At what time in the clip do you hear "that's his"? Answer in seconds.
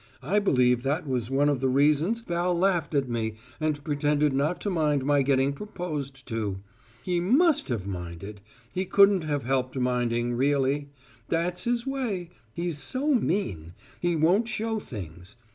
11.29-11.85